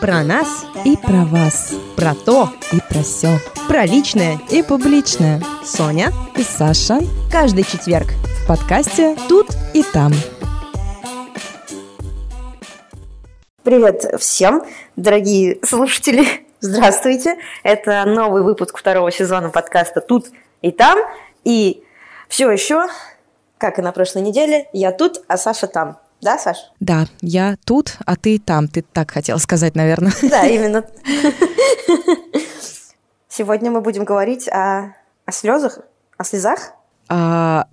[0.00, 5.42] Про нас и про вас, про то и про все, про личное и публичное.
[5.64, 7.00] Соня и Саша
[7.32, 10.12] каждый четверг в подкасте «Тут и там».
[13.64, 14.62] Привет всем,
[14.94, 16.46] дорогие слушатели.
[16.60, 17.36] Здравствуйте.
[17.64, 20.28] Это новый выпуск второго сезона подкаста «Тут
[20.62, 20.96] и там».
[21.42, 21.82] И
[22.28, 22.86] все еще,
[23.58, 25.98] как и на прошлой неделе, я тут, а Саша там.
[26.20, 26.56] Да, Саш?
[26.80, 28.68] Да, я тут, а ты там.
[28.68, 30.12] Ты так хотела сказать, наверное.
[30.22, 30.84] Да, именно.
[33.28, 35.78] Сегодня мы будем говорить о, о слезах,
[36.16, 36.72] о слезах.
[37.08, 37.66] О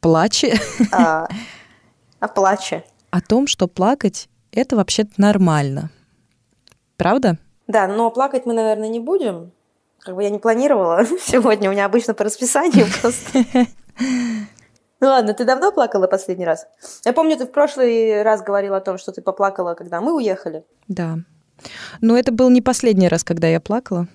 [0.00, 0.58] плаче.
[0.90, 1.28] О,
[2.20, 2.84] о плаче.
[3.10, 5.90] О том, что плакать– это вообще-то нормально.
[6.96, 7.38] Правда?
[7.68, 9.52] Да, но плакать мы, наверное, не будем.
[10.00, 13.44] Как бы я не планировала сегодня, у меня обычно по расписанию просто.
[15.06, 16.66] Ну ладно, ты давно плакала последний раз?
[17.04, 20.64] Я помню, ты в прошлый раз говорила о том, что ты поплакала, когда мы уехали.
[20.88, 21.18] Да.
[22.00, 24.08] Но это был не последний раз, когда я плакала,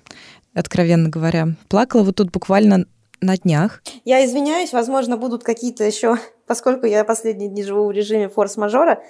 [0.54, 1.56] откровенно говоря.
[1.70, 2.88] Плакала вот тут буквально
[3.22, 3.82] на днях.
[4.04, 9.02] Я извиняюсь, возможно, будут какие-то еще, поскольку я последние дни живу в режиме форс-мажора,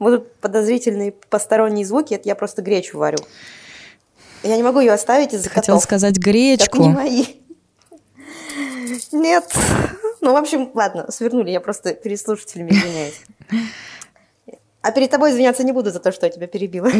[0.00, 3.18] будут подозрительные посторонние звуки, это я просто гречу варю.
[4.42, 5.84] Я не могу ее оставить из-за котов.
[5.84, 6.78] сказать гречку.
[6.78, 7.24] Это не мои.
[9.12, 9.54] Нет,
[10.20, 13.20] ну, в общем, ладно, свернули, я просто перед слушателями извиняюсь.
[14.80, 16.90] А перед тобой извиняться не буду за то, что я тебя перебила.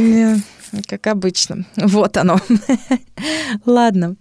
[0.88, 1.64] Как обычно.
[1.76, 2.38] Вот оно.
[3.66, 4.16] Ладно.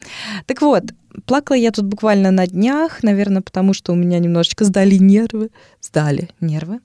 [0.45, 0.84] Так вот,
[1.26, 5.50] плакала я тут буквально на днях, наверное, потому что у меня немножечко сдали нервы.
[5.82, 6.80] Сдали нервы.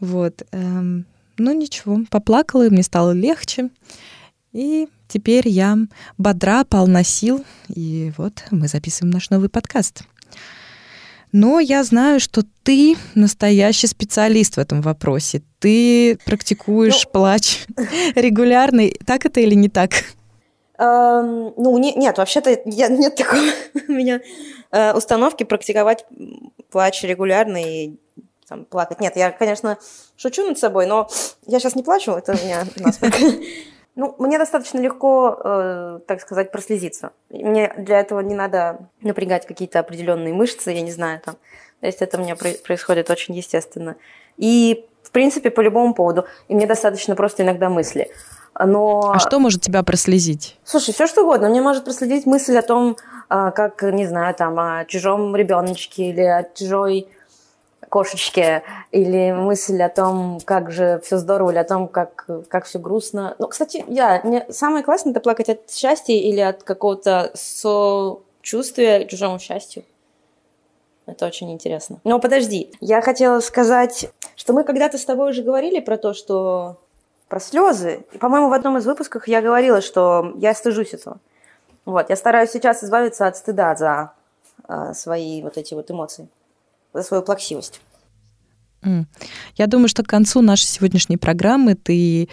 [0.00, 0.42] Вот.
[0.50, 1.06] Эм,
[1.38, 3.70] ну, ничего, поплакала, и мне стало легче.
[4.52, 5.78] И теперь я
[6.18, 7.44] бодра, полна сил.
[7.68, 10.02] И вот мы записываем наш новый подкаст.
[11.32, 15.42] Но я знаю, что ты настоящий специалист в этом вопросе.
[15.58, 17.66] Ты практикуешь ну, плач
[18.14, 18.84] регулярно.
[19.04, 19.90] Так это или не так?
[20.78, 23.40] Эм, ну, не, нет, вообще-то я, нет такого
[23.88, 24.20] у меня
[24.70, 26.04] э, установки практиковать
[26.70, 27.96] плач регулярно и
[28.48, 29.00] там, плакать.
[29.00, 29.78] Нет, я, конечно,
[30.16, 31.08] шучу над собой, но
[31.46, 33.16] я сейчас не плачу, это у меня насморк.
[33.96, 37.12] Ну, мне достаточно легко, э, так сказать, прослезиться.
[37.30, 41.36] Мне для этого не надо напрягать какие-то определенные мышцы, я не знаю, там.
[41.80, 43.96] То есть это у меня происходит очень естественно.
[44.36, 46.26] И, в принципе, по любому поводу.
[46.48, 48.10] И мне достаточно просто иногда мысли.
[48.58, 49.12] Но...
[49.14, 50.58] А что может тебя прослезить?
[50.62, 51.48] Слушай, все что угодно.
[51.48, 52.98] Мне может проследить мысль о том,
[53.30, 57.08] э, как, не знаю, там, о чужом ребеночке или о чужой
[57.88, 62.78] кошечке, или мысль о том, как же все здорово, или о том, как, как все
[62.78, 63.34] грустно.
[63.38, 69.08] Ну, кстати, я, мне самое классное это плакать от счастья или от какого-то сочувствия к
[69.08, 69.84] чужому счастью.
[71.06, 71.98] Это очень интересно.
[72.04, 76.76] Но подожди, я хотела сказать, что мы когда-то с тобой уже говорили про то, что
[77.28, 78.04] про слезы.
[78.12, 81.18] И, по-моему, в одном из выпусков я говорила, что я стыжусь этого.
[81.84, 84.12] Вот, я стараюсь сейчас избавиться от стыда за
[84.68, 86.28] э, свои вот эти вот эмоции
[86.96, 87.80] за свою плаксивость.
[89.56, 92.28] Я думаю, что к концу нашей сегодняшней программы ты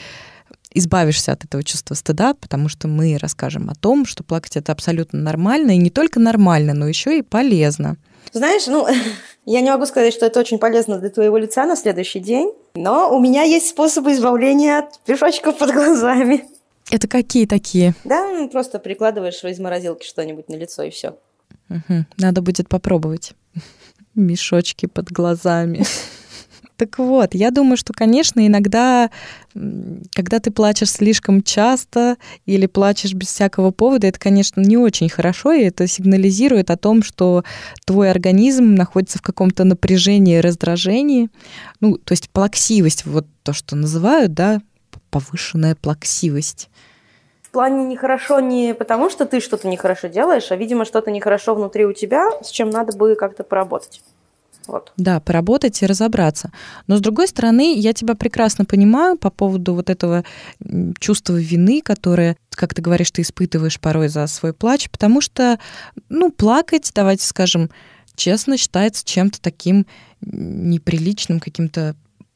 [0.74, 5.20] избавишься от этого чувства стыда, потому что мы расскажем о том, что плакать это абсолютно
[5.20, 7.98] нормально, и не только нормально, но еще и полезно.
[8.32, 8.88] Знаешь, ну,
[9.46, 13.16] я не могу сказать, что это очень полезно для твоего лица на следующий день, но
[13.16, 16.46] у меня есть способы избавления от пешочков под глазами.
[16.90, 17.94] Это какие такие?
[18.04, 21.18] Да, ну, просто прикладываешь из морозилки что-нибудь на лицо и все.
[21.70, 22.06] Угу.
[22.18, 23.34] Надо будет попробовать
[24.16, 25.86] мешочки под глазами.
[26.76, 29.12] Так вот, я думаю, что, конечно, иногда,
[29.54, 35.54] когда ты плачешь слишком часто или плачешь без всякого повода, это, конечно, не очень хорошо,
[35.54, 37.44] и это сигнализирует о том, что
[37.86, 41.30] твой организм находится в каком-то напряжении, раздражении.
[41.80, 44.60] Ну, то есть плаксивость, вот то, что называют, да,
[45.12, 46.70] повышенная плаксивость.
[47.54, 51.94] Плане нехорошо не потому, что ты что-то нехорошо делаешь, а, видимо, что-то нехорошо внутри у
[51.94, 54.02] тебя, с чем надо бы как-то поработать.
[54.66, 54.92] Вот.
[54.98, 56.52] Да, поработать и разобраться.
[56.88, 60.24] Но с другой стороны, я тебя прекрасно понимаю по поводу вот этого
[61.00, 65.60] чувства вины, которое, как ты говоришь, ты испытываешь порой за свой плач, потому что,
[66.10, 67.70] ну, плакать, давайте скажем,
[68.16, 69.86] честно, считается чем-то таким
[70.22, 71.96] неприличным, каким-то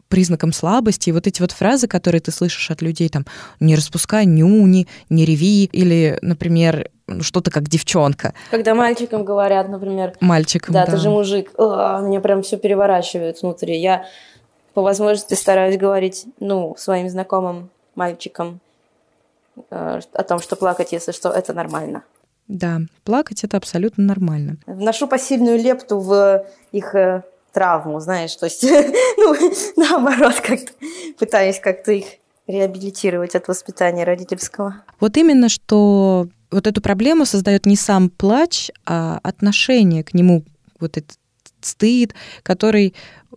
[0.09, 1.09] признаком слабости.
[1.09, 3.25] И вот эти вот фразы, которые ты слышишь от людей, там,
[3.59, 6.89] не распускай нюни, не реви, или, например,
[7.21, 8.33] что-то как девчонка.
[8.51, 10.92] Когда мальчикам говорят, например, мальчикам, да, да.
[10.92, 13.80] ты же мужик, О, меня прям все переворачивает внутри.
[13.80, 14.06] Я
[14.74, 18.60] по возможности стараюсь говорить, ну, своим знакомым мальчикам
[19.71, 22.03] э, о том, что плакать, если что, это нормально.
[22.48, 24.57] Да, плакать это абсолютно нормально.
[24.65, 28.63] Вношу посильную лепту в их э, травму, знаешь, то есть,
[29.17, 29.35] ну,
[29.75, 30.71] наоборот, как-то
[31.19, 32.05] пытаюсь как-то их
[32.47, 34.83] реабилитировать от воспитания родительского.
[34.99, 40.44] Вот именно, что вот эту проблему создает не сам плач, а отношение к нему,
[40.79, 41.17] вот этот
[41.61, 42.13] стыд,
[42.44, 42.94] который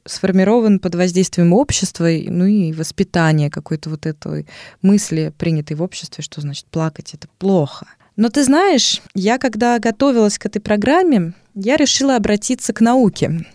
[0.07, 4.47] сформирован под воздействием общества, ну и воспитания какой-то вот этой
[4.83, 7.87] мысли, принятой в обществе, что значит плакать это плохо.
[8.17, 13.47] Но ты знаешь, я когда готовилась к этой программе, я решила обратиться к науке,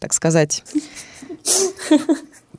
[0.00, 0.64] так сказать.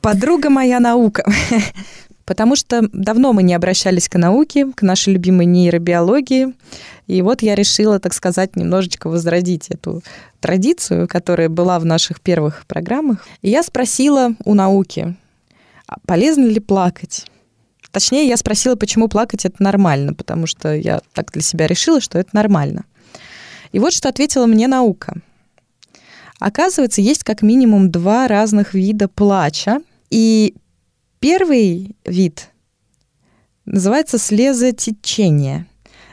[0.00, 1.30] Подруга моя наука.
[2.24, 6.54] Потому что давно мы не обращались к науке, к нашей любимой нейробиологии.
[7.08, 10.02] И вот я решила, так сказать, немножечко возродить эту
[10.40, 13.26] традицию, которая была в наших первых программах.
[13.42, 15.16] И я спросила у науки,
[15.86, 17.26] «А полезно ли плакать?
[17.90, 22.18] Точнее, я спросила, почему плакать это нормально, потому что я так для себя решила, что
[22.18, 22.84] это нормально.
[23.72, 25.20] И вот что ответила мне наука.
[26.42, 29.80] Оказывается, есть как минимум два разных вида плача.
[30.10, 30.56] И
[31.20, 32.48] первый вид
[33.64, 35.66] называется слезотечение.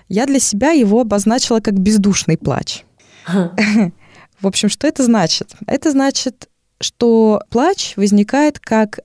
[0.07, 2.83] Я для себя его обозначила как бездушный плач.
[3.27, 5.55] В общем, что это значит?
[5.65, 6.47] Это значит,
[6.79, 8.99] что плач возникает как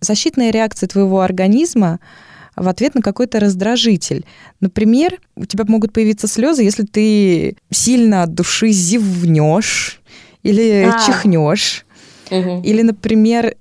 [0.00, 2.00] защитная реакция твоего организма
[2.56, 4.24] в ответ на какой-то раздражитель.
[4.58, 10.00] Например, у тебя могут появиться слезы, если ты сильно от души зевнешь
[10.44, 10.98] или а.
[11.04, 11.84] чихнешь.
[12.30, 12.62] Угу.
[12.62, 13.56] Или, например,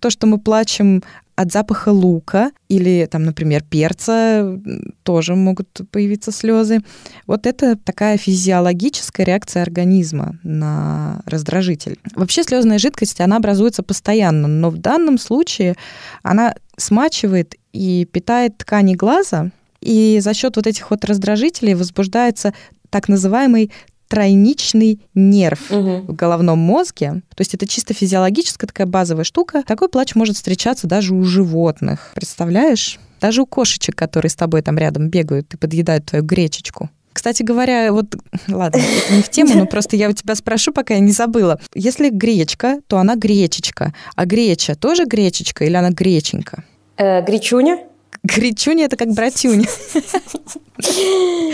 [0.00, 1.02] то, что мы плачем
[1.34, 4.60] от запаха лука или, там, например, перца
[5.02, 6.80] тоже могут появиться слезы.
[7.26, 11.98] Вот это такая физиологическая реакция организма на раздражитель.
[12.14, 15.74] Вообще слезная жидкость, она образуется постоянно, но в данном случае
[16.22, 19.50] она смачивает и питает ткани глаза,
[19.80, 22.52] и за счет вот этих вот раздражителей возбуждается
[22.90, 23.72] так называемый
[24.12, 26.04] тройничный нерв угу.
[26.08, 27.22] в головном мозге.
[27.34, 29.62] То есть это чисто физиологическая такая базовая штука.
[29.66, 32.12] Такой плач может встречаться даже у животных.
[32.14, 33.00] Представляешь?
[33.22, 36.90] Даже у кошечек, которые с тобой там рядом бегают и подъедают твою гречечку.
[37.14, 38.14] Кстати говоря, вот,
[38.48, 41.58] ладно, это не в тему, но просто я у тебя спрошу, пока я не забыла.
[41.74, 43.94] Если гречка, то она гречечка.
[44.14, 46.64] А греча тоже гречечка или она греченька?
[46.98, 47.78] Э, гречуня?
[48.22, 49.66] Гречуня— это как братюня.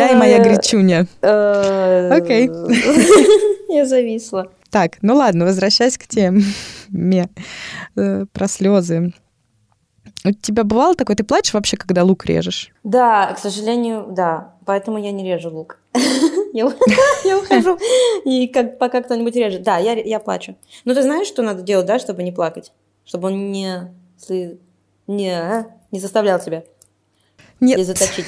[0.00, 1.06] Я и моя гречуня.
[1.22, 2.48] Э, Окей.
[3.68, 4.50] Я зависла.
[4.70, 7.28] Так, ну ладно, возвращаясь к теме
[7.96, 9.12] э, про слезы.
[10.24, 12.70] У тебя бывало такое, ты плачешь вообще, когда лук режешь?
[12.84, 14.54] Да, к сожалению, да.
[14.66, 15.78] Поэтому я не режу лук.
[16.52, 17.78] я, ухожу,
[18.24, 18.46] и
[18.78, 19.62] пока кто-нибудь режет.
[19.62, 20.56] Да, я, плачу.
[20.84, 22.72] Но ты знаешь, что надо делать, да, чтобы не плакать?
[23.04, 23.92] Чтобы он не,
[25.06, 26.64] не, а, не заставлял тебя
[27.60, 27.78] Нет.
[27.78, 28.26] и заточить.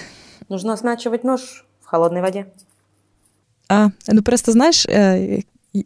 [0.49, 2.47] Нужно смачивать нож в холодной воде.
[3.69, 5.41] А, ну просто знаешь, э,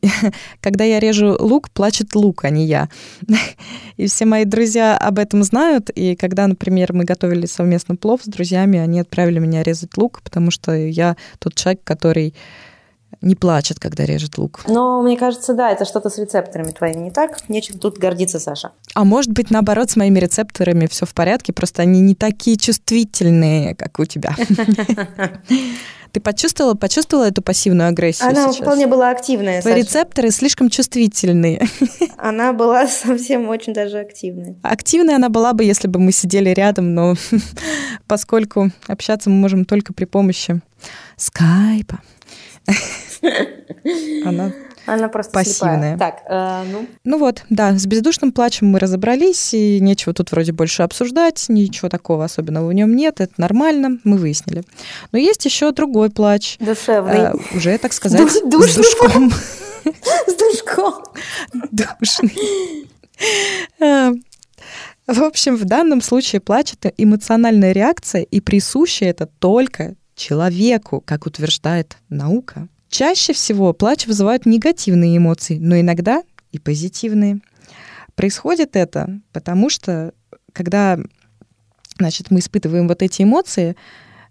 [0.61, 2.89] когда я режу лук, плачет лук, а не я.
[3.97, 5.91] И все мои друзья об этом знают.
[5.91, 10.51] И когда, например, мы готовили совместно плов с друзьями, они отправили меня резать лук, потому
[10.51, 12.35] что я тот человек, который
[13.21, 14.63] не плачет, когда режет лук.
[14.67, 17.39] Но мне кажется, да, это что-то с рецепторами твоими не так.
[17.49, 18.73] Нечем тут гордиться, Саша.
[18.95, 23.75] А может быть, наоборот, с моими рецепторами все в порядке, просто они не такие чувствительные,
[23.75, 24.35] как у тебя.
[26.17, 28.57] Ты почувствовала, почувствовала эту пассивную агрессию Она сейчас?
[28.57, 31.69] вполне была активная, Твои рецепторы слишком чувствительные.
[32.17, 34.57] Она была совсем очень даже активная.
[34.63, 37.17] Активная она была бы, если бы мы сидели рядом, но
[38.07, 40.63] поскольку общаться мы можем только при помощи
[41.19, 42.01] скайпа,
[44.25, 44.53] она
[44.87, 45.97] она просто пассивная.
[45.97, 45.99] Слепая.
[45.99, 46.87] Так, э, ну.
[47.05, 51.89] Ну вот, да, с бездушным плачем мы разобрались, и нечего тут вроде больше обсуждать, ничего
[51.89, 54.63] такого особенного в нем нет, это нормально, мы выяснили.
[55.11, 56.57] Но есть еще другой плач.
[56.61, 57.17] Душевный.
[57.17, 59.33] Э, уже, так сказать, Душ, с душком.
[60.27, 60.95] С душком.
[61.71, 62.89] Душный.
[63.81, 64.13] Э,
[65.07, 71.27] в общем, в данном случае плач— это эмоциональная реакция, и присуще это только человеку, как
[71.27, 72.69] утверждает наука.
[72.89, 77.41] Чаще всего плач вызывает негативные эмоции, но иногда и позитивные.
[78.15, 80.13] Происходит это потому, что
[80.53, 80.99] когда
[81.99, 83.77] значит, мы испытываем вот эти эмоции,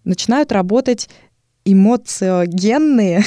[0.03, 1.09] начинают работать
[1.65, 3.23] эмоциогенные,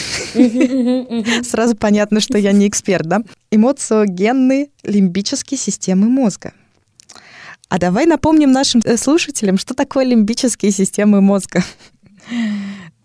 [1.44, 6.52] сразу понятно, что я не эксперт, да, эмоциогенные лимбические системы мозга.
[7.68, 11.62] А давай напомним нашим э, слушателям, что такое лимбические системы мозга.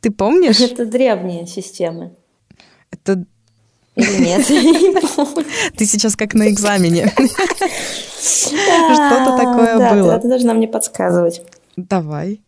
[0.04, 0.60] Ты помнишь?
[0.60, 2.12] Это древние системы.
[2.92, 3.24] Это...
[3.96, 4.46] Или нет?
[5.78, 7.06] Ты сейчас как на экзамене.
[8.20, 10.20] Что-то такое было.
[10.20, 11.42] Ты должна мне подсказывать.
[11.78, 12.42] Давай.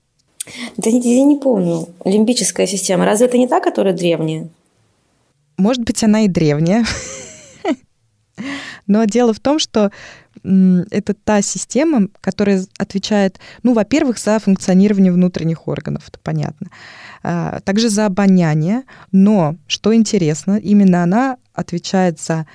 [0.76, 1.88] Да я не помню.
[2.04, 3.06] Лимбическая система.
[3.06, 4.50] Разве это не та, которая древняя?
[5.58, 6.84] Может быть, она и древняя.
[8.86, 9.92] Но дело в том, что
[10.44, 16.70] это та система, которая отвечает, ну, во-первых, за функционирование внутренних органов, это понятно.
[17.28, 22.46] А, также за обоняние, но, что интересно, именно она отвечает за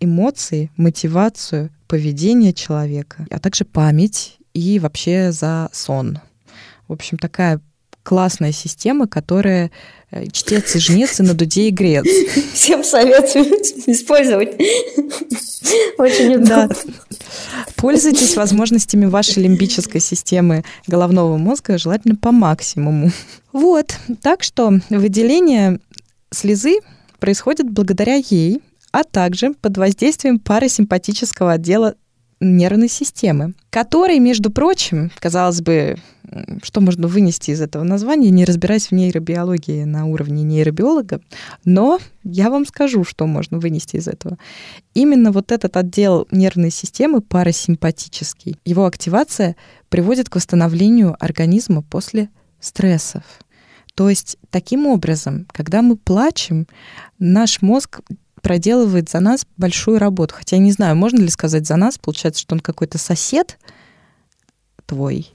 [0.00, 6.20] эмоции, мотивацию, поведение человека, а также память и вообще за сон.
[6.88, 7.60] В общем, такая
[8.04, 9.72] классная система, которая
[10.12, 12.06] э, чтец и жнец и на дуде и грец.
[12.52, 13.46] Всем советую
[13.86, 14.54] использовать.
[15.98, 16.68] Очень удобно.
[16.68, 16.68] Да.
[17.76, 23.10] Пользуйтесь возможностями вашей лимбической системы головного мозга желательно по максимуму.
[23.52, 25.80] Вот, так что выделение
[26.30, 26.80] слезы
[27.18, 28.60] происходит благодаря ей,
[28.92, 31.94] а также под воздействием парасимпатического отдела
[32.40, 35.96] нервной системы, который, между прочим, казалось бы,
[36.62, 41.20] что можно вынести из этого названия, не разбираясь в нейробиологии на уровне нейробиолога,
[41.64, 44.38] но я вам скажу, что можно вынести из этого.
[44.94, 49.56] Именно вот этот отдел нервной системы парасимпатический, его активация
[49.88, 53.22] приводит к восстановлению организма после стрессов.
[53.94, 56.66] То есть таким образом, когда мы плачем,
[57.18, 58.00] наш мозг
[58.42, 60.34] проделывает за нас большую работу.
[60.34, 63.58] Хотя я не знаю, можно ли сказать за нас, получается, что он какой-то сосед
[64.86, 65.33] твой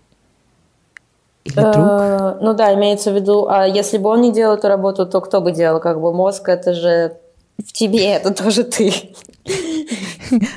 [1.50, 1.76] или друг?
[1.76, 5.22] Э, ну да, имеется в виду, а если бы он не делал эту работу, то
[5.22, 5.80] кто бы делал?
[5.80, 7.18] Как бы мозг это же
[7.58, 8.94] в тебе, это тоже ты.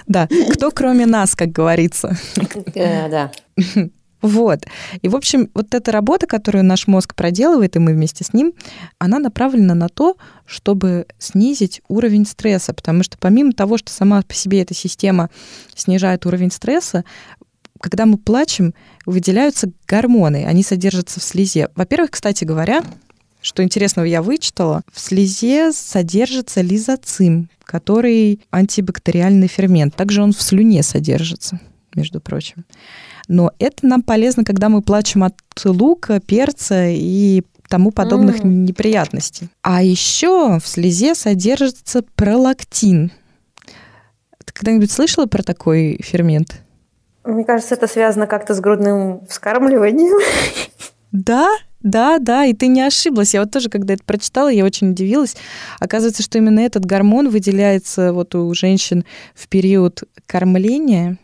[0.07, 2.15] Да, кто кроме нас, как говорится.
[2.75, 3.31] Э, да.
[4.23, 4.61] Вот.
[5.03, 8.53] И, в общем, вот эта работа, которую наш мозг проделывает, и мы вместе с ним,
[8.99, 14.35] она направлена на то, чтобы снизить уровень стресса, потому что помимо того, что сама по
[14.35, 15.29] себе эта система
[15.75, 17.05] снижает уровень стресса,
[17.83, 18.75] когда мы плачем,
[19.05, 21.69] выделяются гормоны, они содержатся в слезе.
[21.75, 22.83] Во-первых, кстати говоря,
[23.43, 29.97] что интересного я вычитала, в слезе содержится лизоцим, который антибактериальный фермент.
[29.97, 31.61] Также он в слюне содержится,
[31.95, 32.65] между прочим.
[33.27, 35.35] Но это нам полезно, когда мы плачем от
[35.65, 38.47] лука, перца и тому подобных mm.
[38.47, 39.49] неприятностей.
[39.63, 43.11] А еще в слезе содержится пролактин.
[44.45, 46.63] Ты когда-нибудь слышала про такой фермент?
[47.25, 50.19] Мне кажется, это связано как-то с грудным вскармливанием.
[51.13, 51.49] Да,
[51.83, 53.35] да, да, и ты не ошиблась.
[53.35, 55.37] Я вот тоже, когда это прочитала, я очень удивилась.
[55.81, 61.19] Оказывается, что именно этот гормон выделяется вот у женщин в период кормления,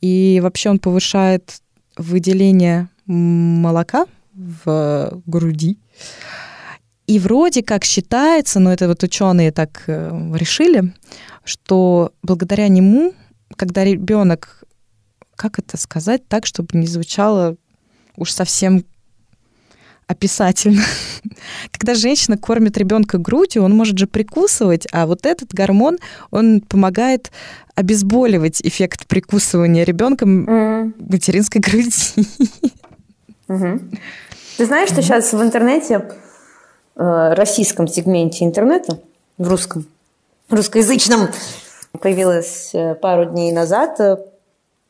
[0.00, 1.60] и вообще он повышает
[1.96, 5.78] выделение молока в груди.
[7.06, 10.94] И вроде как считается, но это вот ученые так э, решили,
[11.44, 13.14] что благодаря нему,
[13.56, 14.59] когда ребенок,
[15.40, 17.56] как это сказать так, чтобы не звучало
[18.18, 18.84] уж совсем
[20.06, 20.82] описательно.
[21.72, 25.96] Когда женщина кормит ребенка грудью, он может же прикусывать, а вот этот гормон,
[26.30, 27.32] он помогает
[27.74, 31.10] обезболивать эффект прикусывания ребенком mm.
[31.10, 31.90] материнской груди.
[33.48, 33.98] Mm-hmm.
[34.58, 36.06] Ты знаешь, что сейчас в интернете,
[36.96, 39.00] э, российском сегменте интернета,
[39.38, 39.86] в русском,
[40.50, 41.28] русскоязычном,
[41.98, 44.18] появилось э, пару дней назад, э,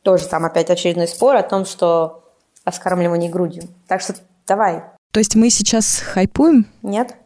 [0.02, 2.24] тоже там опять очередной спор о том, что
[2.64, 3.64] о вскармливании грудью.
[3.86, 4.14] Так что
[4.46, 6.66] давай, то есть мы сейчас хайпуем?
[6.82, 7.16] Нет.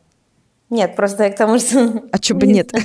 [0.70, 2.02] Нет, просто я к тому, что...
[2.10, 2.72] А что бы нет?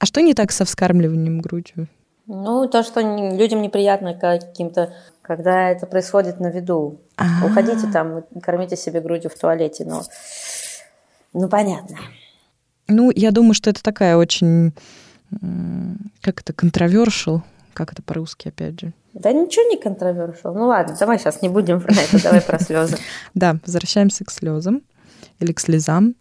[0.00, 1.88] А что не так со вскармливанием грудью?
[2.28, 7.00] Ну, то, что людям неприятно каким-то, когда это происходит на виду.
[7.16, 7.46] А-а-а.
[7.46, 10.04] Уходите там, кормите себе грудью в туалете, но...
[11.32, 11.98] Ну, понятно.
[12.86, 14.72] Ну, я думаю, что это такая очень...
[16.20, 16.52] Как это?
[16.52, 17.42] Контровершил?
[17.78, 18.92] Как это по-русски, опять же?
[19.14, 20.52] Да ничего не контровершил.
[20.52, 22.96] Ну ладно, давай сейчас не будем про это, давай про слезы.
[23.34, 24.82] Да, возвращаемся к слезам
[25.38, 26.16] или к слезам.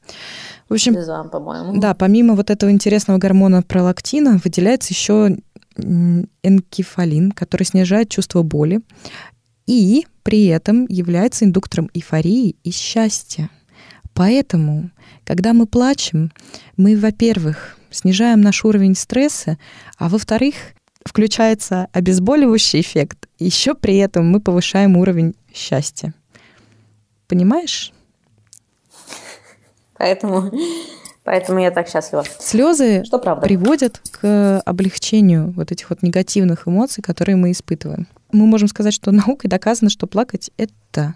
[0.69, 1.79] В общем, слезам, по-моему.
[1.79, 5.35] Да, помимо вот этого интересного гормона пролактина выделяется еще
[5.75, 8.81] энкефалин, который снижает чувство боли
[9.65, 13.49] и при этом является индуктором эйфории и счастья.
[14.13, 14.91] Поэтому,
[15.23, 16.31] когда мы плачем,
[16.75, 19.57] мы, во-первых, снижаем наш уровень стресса,
[19.97, 20.53] а во-вторых,
[21.07, 23.27] включается обезболивающий эффект.
[23.39, 26.13] Еще при этом мы повышаем уровень счастья.
[27.27, 27.93] Понимаешь?
[29.97, 30.51] Поэтому,
[31.23, 32.23] поэтому я так счастлива.
[32.39, 33.45] Слезы Что правда?
[33.45, 38.07] приводят к облегчению вот этих вот негативных эмоций, которые мы испытываем.
[38.31, 41.15] Мы можем сказать, что наукой доказано, что плакать— это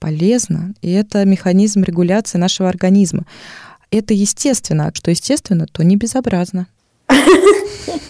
[0.00, 3.24] полезно, и это механизм регуляции нашего организма.
[3.90, 6.66] Это естественно, а что естественно, то не безобразно.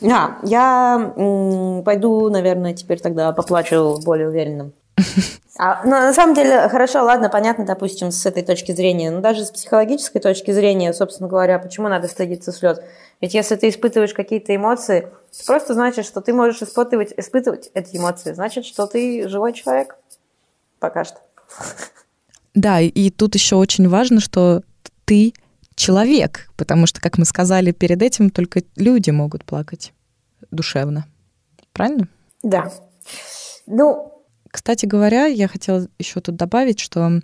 [0.00, 1.12] Да, я
[1.84, 4.72] пойду, наверное, теперь тогда поплачу более уверенным
[5.60, 9.44] А, ну, на самом деле, хорошо, ладно, понятно, допустим, с этой точки зрения, но даже
[9.44, 12.80] с психологической точки зрения, собственно говоря, почему надо стыдиться слез?
[13.20, 17.96] Ведь если ты испытываешь какие-то эмоции, это просто значит, что ты можешь испытывать, испытывать эти
[17.96, 19.96] эмоции, значит, что ты живой человек.
[20.78, 21.18] Пока что.
[22.54, 24.62] Да, и тут еще очень важно, что
[25.06, 25.34] ты
[25.78, 29.92] человек, потому что, как мы сказали перед этим, только люди могут плакать
[30.50, 31.06] душевно.
[31.72, 32.08] Правильно?
[32.42, 32.70] Да.
[33.66, 34.12] Ну,
[34.50, 37.20] кстати говоря, я хотела еще тут добавить, что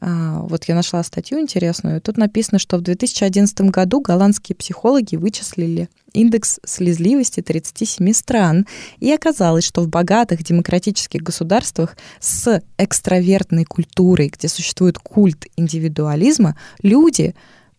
[0.00, 2.00] а, вот я нашла статью интересную.
[2.00, 8.66] Тут написано, что в 2011 году голландские психологи вычислили индекс слезливости 37 стран,
[8.98, 17.34] и оказалось, что в богатых демократических государствах с экстравертной культурой, где существует культ индивидуализма, люди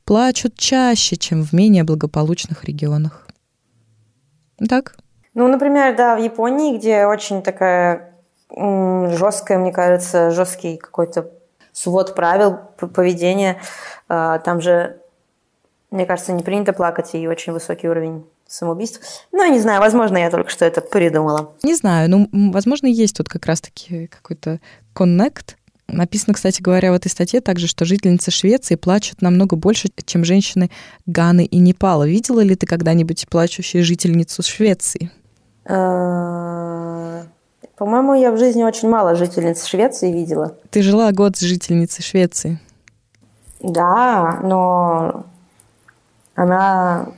[0.10, 3.28] плачут чаще, чем в менее благополучных регионах.
[4.68, 4.96] Так?
[5.36, 8.16] Ну, например, да, в Японии, где очень такая
[8.50, 11.30] жесткая, мне кажется, жесткий какой-то
[11.74, 12.58] свод правил
[12.96, 13.62] поведения.
[14.08, 15.00] А, там же,
[15.92, 19.28] мне кажется, не принято плакать и очень высокий уровень самоубийств.
[19.32, 21.54] Ну, я не знаю, возможно, я только что это придумала.
[21.62, 24.60] Не знаю, ну, возможно, есть тут как раз-таки какой-то
[24.94, 25.59] коннект.
[25.92, 30.70] Написано, кстати говоря, в этой статье также, что жительницы Швеции плачут намного больше, чем женщины
[31.06, 32.08] Ганы и Непала.
[32.08, 35.12] Видела ли ты когда-нибудь плачущую жительницу Швеции?
[35.66, 37.24] А,
[37.78, 40.58] по-моему, я в жизни очень мало жительниц Швеции видела.
[40.70, 42.60] Ты жила год с жительницей Швеции.
[43.62, 45.26] Да, но
[46.36, 47.10] она,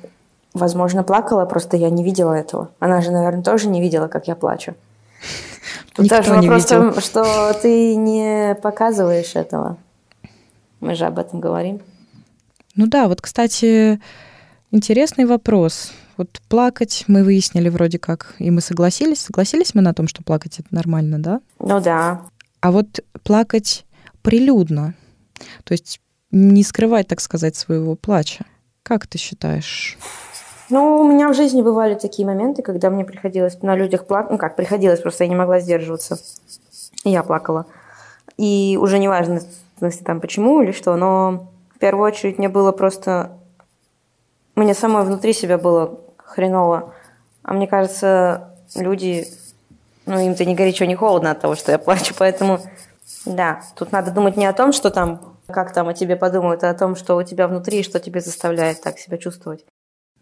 [0.53, 2.71] возможно, плакала, просто я не видела этого.
[2.79, 4.75] Она же, наверное, тоже не видела, как я плачу.
[5.93, 9.77] Тут Никто даже вопрос в том, что ты не показываешь этого.
[10.79, 11.81] Мы же об этом говорим.
[12.75, 13.99] Ну да, вот, кстати,
[14.71, 15.91] интересный вопрос.
[16.17, 19.19] Вот плакать мы выяснили вроде как, и мы согласились.
[19.19, 21.41] Согласились мы на том, что плакать это нормально, да?
[21.59, 22.21] Ну да.
[22.61, 23.85] А вот плакать
[24.21, 24.93] прилюдно,
[25.63, 25.99] то есть
[26.31, 28.45] не скрывать, так сказать, своего плача.
[28.83, 29.97] Как ты считаешь?
[30.71, 34.31] Ну, у меня в жизни бывали такие моменты, когда мне приходилось на людях плакать.
[34.31, 36.17] Ну, как приходилось, просто я не могла сдерживаться.
[37.03, 37.65] И я плакала.
[38.37, 39.41] И уже не важно,
[40.05, 43.37] там, почему или что, но в первую очередь мне было просто...
[44.55, 46.93] Мне самой внутри себя было хреново.
[47.43, 49.27] А мне кажется, люди,
[50.05, 52.59] ну, им-то ни горячо, ни холодно от того, что я плачу, поэтому,
[53.25, 56.69] да, тут надо думать не о том, что там, как там о тебе подумают, а
[56.69, 59.65] о том, что у тебя внутри что тебе заставляет так себя чувствовать.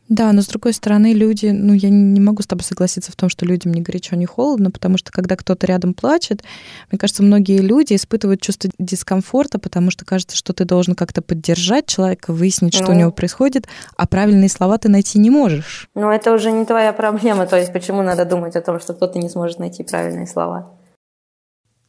[0.09, 3.29] Да, но с другой стороны, люди, ну, я не могу с тобой согласиться в том,
[3.29, 6.43] что людям не горячо, не холодно, потому что когда кто-то рядом плачет,
[6.91, 11.85] мне кажется, многие люди испытывают чувство дискомфорта, потому что кажется, что ты должен как-то поддержать
[11.85, 13.01] человека, выяснить, ну, что у ну.
[13.01, 13.67] него происходит,
[13.97, 15.87] а правильные слова ты найти не можешь.
[15.93, 19.19] Ну, это уже не твоя проблема, то есть почему надо думать о том, что кто-то
[19.19, 20.71] не сможет найти правильные слова?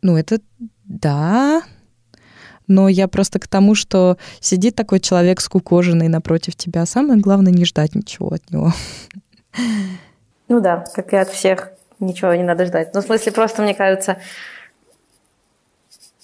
[0.02, 0.40] Ну, это
[0.84, 1.62] да,
[2.70, 6.86] но я просто к тому, что сидит такой человек скукоженный напротив тебя.
[6.86, 8.72] Самое главное не ждать ничего от него.
[10.48, 12.94] Ну да, как и от всех, ничего не надо ждать.
[12.94, 14.18] Ну, в смысле, просто, мне кажется,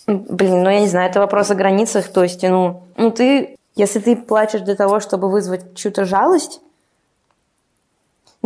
[0.06, 2.08] блин, ну я не знаю, это вопрос о границах.
[2.08, 6.60] То есть, ну, ну ты, если ты плачешь для того, чтобы вызвать чью-то жалость,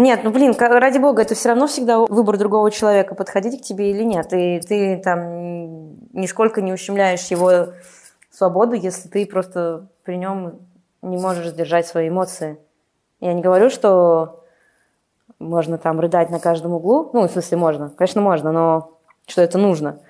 [0.03, 3.91] нет, ну блин, ради бога, это все равно всегда выбор другого человека, подходить к тебе
[3.91, 4.33] или нет.
[4.33, 7.73] И ты там нисколько не ущемляешь его
[8.31, 10.61] свободу, если ты просто при нем
[11.03, 12.59] не можешь сдержать свои эмоции.
[13.21, 14.45] Я не говорю, что
[15.39, 17.11] можно там рыдать на каждом углу.
[17.13, 17.91] Ну, в смысле, можно.
[17.91, 20.01] Конечно, можно, но что это нужно.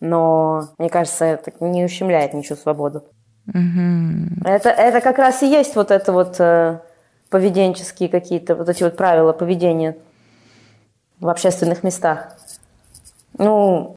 [0.00, 3.04] Но, мне кажется, это не ущемляет ничью свободу.
[3.48, 4.44] Угу.
[4.44, 6.80] Это, это как раз и есть вот это вот э,
[7.30, 9.96] поведенческие какие-то, вот эти вот правила поведения
[11.20, 12.36] в общественных местах.
[13.38, 13.96] Ну,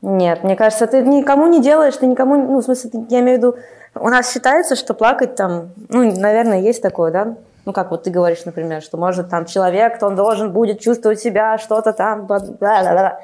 [0.00, 3.40] нет, мне кажется, ты никому не делаешь, ты никому, ну, в смысле, я имею в
[3.40, 3.56] виду,
[3.94, 7.36] у нас считается, что плакать там, ну, наверное, есть такое, да?
[7.64, 11.58] Ну, как вот ты говоришь, например, что может там человек, он должен будет чувствовать себя,
[11.58, 13.20] что-то там, бла-бла-бла.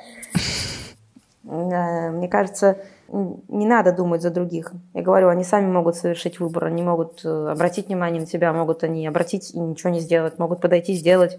[1.43, 2.77] Мне кажется,
[3.09, 4.73] не надо думать за других.
[4.95, 8.85] Я говорю, они сами могут совершить выбор, они могут э, обратить внимание на тебя, могут
[8.85, 11.39] они обратить и ничего не сделать, могут подойти сделать.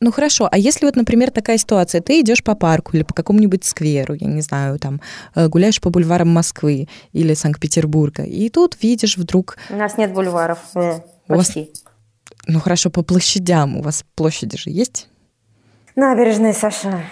[0.00, 3.64] Ну хорошо, а если вот, например, такая ситуация, ты идешь по парку или по какому-нибудь
[3.64, 5.00] скверу, я не знаю, там
[5.34, 9.56] э, гуляешь по бульварам Москвы или Санкт-Петербурга, и тут видишь вдруг...
[9.70, 11.60] У нас нет бульваров, э, почти.
[11.60, 11.82] Вас...
[12.46, 15.08] Ну хорошо, по площадям, у вас площади же есть?
[15.96, 17.02] Набережная, Саша.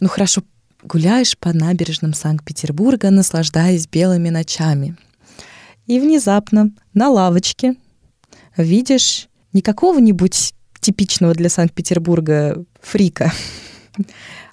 [0.00, 0.40] Ну хорошо,
[0.82, 4.96] гуляешь по набережным Санкт-Петербурга, наслаждаясь белыми ночами.
[5.86, 7.74] И внезапно на лавочке
[8.56, 13.32] видишь не какого-нибудь типичного для Санкт-Петербурга фрика,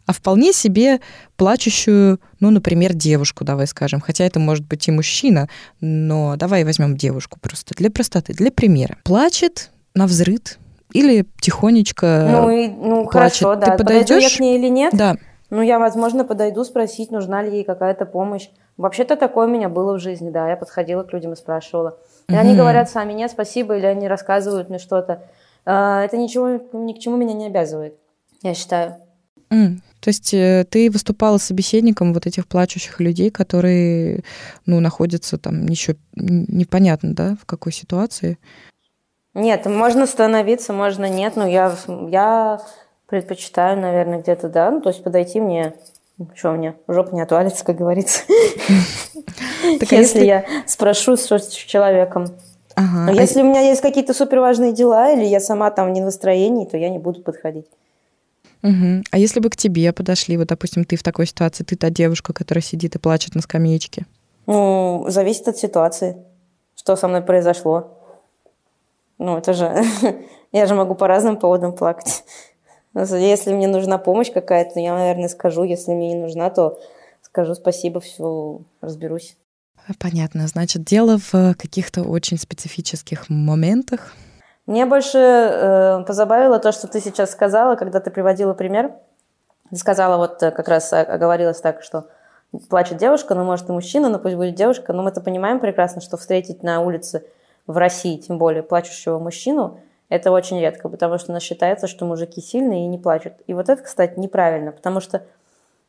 [0.06, 1.00] а вполне себе
[1.36, 4.00] плачущую, ну, например, девушку, давай скажем.
[4.00, 5.50] Хотя это может быть и мужчина,
[5.82, 8.98] но давай возьмем девушку просто для простоты, для примера.
[9.04, 10.60] Плачет на взрыд
[10.94, 13.12] или тихонечко Ну, и, ну плачет.
[13.44, 13.72] хорошо, да.
[13.76, 14.38] Ты Подойду я подойдешь?
[14.38, 14.94] к ней или нет?
[14.96, 15.18] Да.
[15.50, 18.50] Ну, я, возможно, подойду спросить, нужна ли ей какая-то помощь.
[18.76, 20.50] Вообще-то такое у меня было в жизни, да.
[20.50, 21.98] Я подходила к людям и спрашивала.
[22.28, 22.58] И они Мгм.
[22.60, 25.24] говорят сами нет, спасибо, или они рассказывают мне что-то.
[25.66, 27.96] А, Это ничего ни к чему меня не обязывает,
[28.44, 28.96] я считаю.
[29.50, 34.24] М, То есть э, ты выступала собеседником вот этих плачущих людей, которые,
[34.66, 38.38] ну, находятся там еще непонятно, да, в какой ситуации.
[39.34, 41.74] Нет, можно становиться, можно нет, но я,
[42.10, 42.60] я
[43.08, 45.74] предпочитаю, наверное, где-то, да, ну, то есть подойти мне,
[46.36, 48.22] что мне, жопа не отвалится, как говорится,
[49.64, 52.28] а если я спрошу с человеком.
[52.76, 53.08] Ага.
[53.10, 56.66] А если у меня есть какие-то суперважные дела, или я сама там не в настроении,
[56.66, 57.66] то я не буду подходить.
[58.62, 59.04] Мгм.
[59.10, 62.34] А если бы к тебе подошли, вот, допустим, ты в такой ситуации, ты та девушка,
[62.34, 64.06] которая сидит и плачет на скамеечке.
[64.46, 66.18] Ну, зависит от ситуации,
[66.76, 67.98] что со мной произошло.
[69.18, 69.84] Ну, это же...
[70.52, 72.24] Я же могу по разным поводам плакать.
[72.98, 75.64] Если мне нужна помощь какая-то, я, наверное, скажу.
[75.64, 76.80] Если мне не нужна, то
[77.22, 79.38] скажу спасибо, все, разберусь.
[80.00, 80.48] Понятно.
[80.48, 84.14] Значит, дело в каких-то очень специфических моментах.
[84.66, 88.92] Мне больше э, позабавило то, что ты сейчас сказала, когда ты приводила пример.
[89.70, 92.08] Ты сказала, вот э, как раз о- оговорилась так, что
[92.70, 94.92] плачет девушка, ну, может, и мужчина, но пусть будет девушка.
[94.92, 97.24] Но мы-то понимаем прекрасно, что встретить на улице
[97.66, 99.80] в России, тем более, плачущего мужчину,
[100.10, 103.34] это очень редко, потому что у нас считается, что мужики сильные и не плачут.
[103.48, 105.24] И вот это, кстати, неправильно, потому что,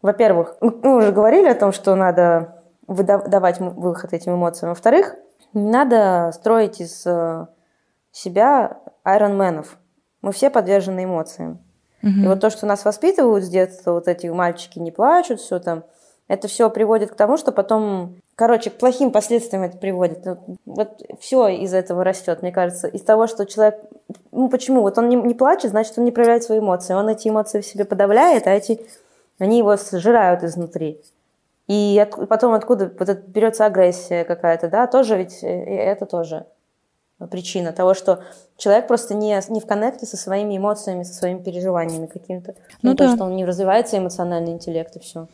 [0.02, 2.54] во-первых, мы мы уже говорили о том, что надо
[2.86, 4.70] давать выход этим эмоциям.
[4.70, 5.14] Во-вторых,
[5.52, 7.46] не надо строить из э,
[8.12, 9.78] себя айронменов.
[10.22, 11.58] Мы все подвержены эмоциям.
[12.02, 12.24] Мгм.
[12.24, 15.84] И вот то, что нас воспитывают с детства, вот эти мальчики не плачут, все там,
[16.28, 20.24] это все приводит к тому, что потом, короче, к плохим последствиям это приводит.
[20.66, 22.86] Вот, все из этого растет, мне кажется.
[22.86, 23.80] Из того, что человек,
[24.30, 24.82] ну почему?
[24.82, 26.94] Вот он не, не плачет, значит, он не проявляет свои эмоции.
[26.94, 28.80] Он эти эмоции в себе подавляет, а эти,
[29.38, 31.00] они его сжирают изнутри.
[31.66, 36.46] И от- потом откуда вот это берется агрессия какая-то, да, тоже ведь э, это тоже
[37.30, 38.20] причина того, что
[38.56, 42.54] человек просто не, не в коннекте со своими эмоциями, со своими переживаниями какими-то.
[42.82, 43.14] Ну Ну, то, да.
[43.16, 45.26] что он не развивается эмоциональный интеллект и все.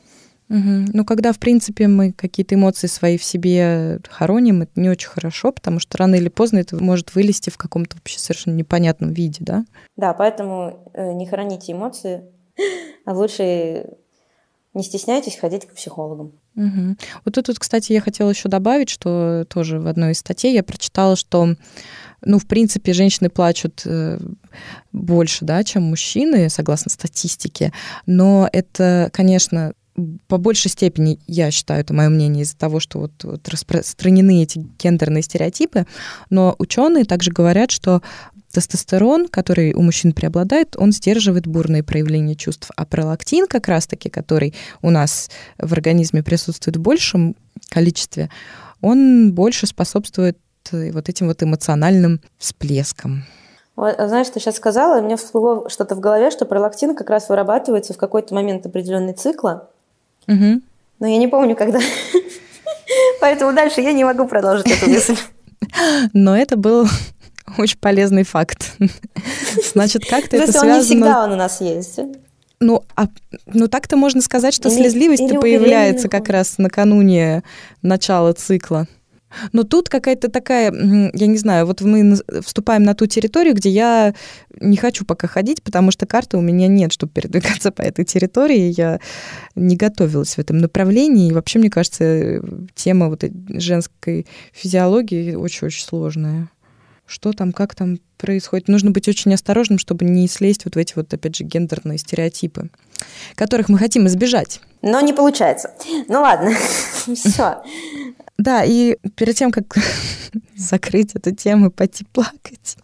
[0.48, 0.86] Мгм.
[0.92, 5.52] Ну, когда, в принципе, мы какие-то эмоции свои в себе хороним, это не очень хорошо,
[5.52, 9.64] потому что рано или поздно это может вылезти в каком-то вообще совершенно непонятном виде, да?
[9.96, 12.24] Да, поэтому э, не храните эмоции,
[13.06, 13.86] а лучше
[14.74, 16.32] не стесняйтесь ходить к психологам.
[16.54, 16.98] Мгм.
[17.24, 20.62] Вот тут, вот, кстати, я хотела еще добавить, что тоже в одной из статей я
[20.62, 21.54] прочитала, что,
[22.22, 24.18] ну, в принципе, женщины плачут э,
[24.92, 27.72] больше, да, чем мужчины, согласно статистике,
[28.06, 29.74] но это, конечно,
[30.26, 34.64] по большей степени, я считаю, это мое мнение, из-за того, что вот, вот распространены эти
[34.78, 35.86] гендерные стереотипы,
[36.30, 38.02] но ученые также говорят, что
[38.50, 44.54] тестостерон, который у мужчин преобладает, он сдерживает бурные проявления чувств, а пролактин как раз-таки, который
[44.82, 47.36] у нас в организме присутствует в большем
[47.68, 48.30] количестве,
[48.80, 50.38] он больше способствует
[50.72, 53.24] э, вот этим вот эмоциональным всплескам.
[53.76, 57.10] Вот, а знаешь, ты сейчас сказала, и мне всплыло что-то в голове, что пролактин как
[57.10, 59.70] раз вырабатывается в какой-то момент определенный цикла,
[60.26, 60.62] Мгм.
[61.00, 61.80] но я не помню, когда.
[63.20, 65.16] Поэтому дальше я не могу продолжить эту мысль.
[66.12, 66.86] Но это был
[67.58, 68.76] очень полезный факт.
[69.72, 70.82] Значит, как-то То это он не связано...
[70.82, 72.00] всегда он у нас есть.
[72.60, 73.08] Ну, а,
[73.46, 77.42] ну так-то можно сказать, что слезливость появляется как раз накануне
[77.82, 78.86] начала цикла.
[79.52, 84.14] Но тут какая-то такая, я не знаю, вот мы вступаем на ту территорию, где я
[84.60, 88.72] не хочу пока ходить, потому что карты у меня нет, чтобы передвигаться по этой территории.
[88.76, 89.00] Я
[89.54, 91.28] не готовилась в этом направлении.
[91.28, 92.40] И вообще, мне кажется, э,
[92.74, 96.48] тема вот женской физиологии очень-очень сложная.
[97.06, 98.68] Что там, как там происходит.
[98.68, 102.70] Нужно быть очень осторожным, чтобы не слезть вот в эти вот, опять же, гендерные стереотипы,
[103.34, 104.60] которых мы хотим избежать.
[104.80, 105.72] Но не получается.
[106.08, 106.52] Ну ладно,
[107.14, 107.62] все.
[108.36, 109.76] Да, и перед тем, как
[110.56, 112.76] закрыть эту тему и пойти плакать,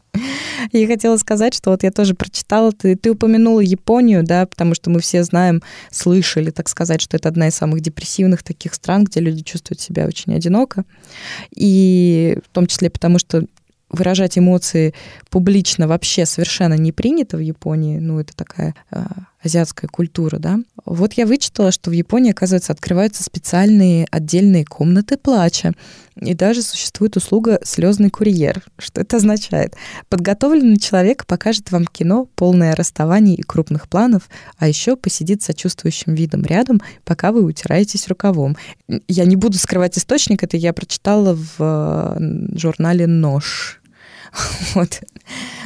[0.72, 4.90] я хотела сказать, что вот я тоже прочитала, ты, ты упомянула Японию, да, потому что
[4.90, 9.20] мы все знаем, слышали, так сказать, что это одна из самых депрессивных таких стран, где
[9.20, 10.84] люди чувствуют себя очень одиноко.
[11.54, 13.44] И в том числе потому, что
[13.88, 14.94] выражать эмоции
[15.30, 17.98] публично вообще совершенно не принято в Японии.
[17.98, 19.02] Ну, это такая э,
[19.42, 20.60] азиатская культура, да.
[20.84, 25.72] Вот я вычитала, что в Японии, оказывается, открываются специальные отдельные комнаты плача.
[26.16, 28.62] И даже существует услуга «слезный курьер».
[28.78, 29.74] Что это означает?
[30.08, 36.42] Подготовленный человек покажет вам кино, полное расставаний и крупных планов, а еще посидит сочувствующим видом
[36.44, 38.56] рядом, пока вы утираетесь рукавом.
[39.08, 42.18] Я не буду скрывать источник, это я прочитала в
[42.54, 43.80] журнале «Нож».
[44.74, 45.00] Вот.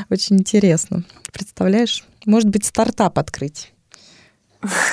[0.09, 1.05] Очень интересно.
[1.33, 2.05] Представляешь?
[2.25, 3.74] Может быть, стартап открыть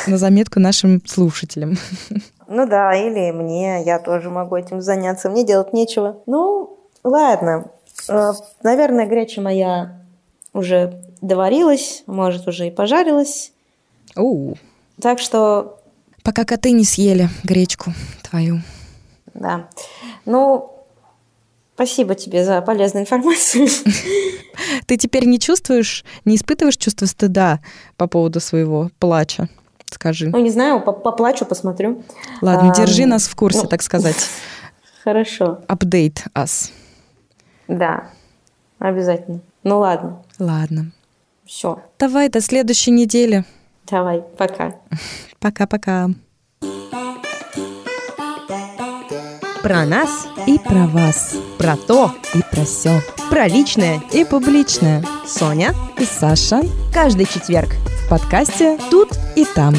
[0.07, 1.77] на заметку нашим слушателям.
[2.47, 6.21] Ну да, или мне, я тоже могу этим заняться, мне делать нечего.
[6.25, 7.71] Ну, ладно.
[8.09, 8.31] Э,
[8.61, 10.01] наверное, греча моя
[10.53, 13.53] уже доварилась, может, уже и пожарилась.
[14.17, 14.55] У.
[14.99, 15.79] Так что...
[16.23, 17.93] Пока коты не съели гречку
[18.29, 18.59] твою.
[19.33, 19.69] Да.
[20.25, 20.71] Ну,
[21.75, 23.67] спасибо тебе за полезную информацию.
[24.85, 27.61] Ты теперь не чувствуешь, не испытываешь чувство стыда
[27.97, 29.49] по поводу своего плача?
[29.91, 30.29] Скажи.
[30.29, 32.03] Ну, не знаю, поплачу, посмотрю.
[32.41, 34.15] Ладно, а, держи нас в курсе, ну, так сказать.
[35.03, 35.59] Хорошо.
[35.67, 36.71] Update us.
[37.67, 38.09] Да,
[38.79, 39.41] обязательно.
[39.63, 40.23] Ну ладно.
[40.39, 40.91] Ладно.
[41.45, 41.83] Все.
[41.99, 43.43] Давай до следующей недели.
[43.89, 44.75] Давай, пока.
[45.39, 46.09] Пока-пока.
[49.61, 51.35] Про нас и про вас.
[51.59, 53.01] Про то и про все.
[53.29, 55.03] Про личное и публичное.
[55.27, 56.61] Соня и Саша.
[56.93, 57.75] Каждый четверг
[58.11, 59.73] подкасте «Тут и там».